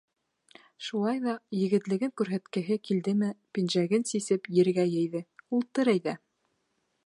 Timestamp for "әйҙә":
5.97-6.19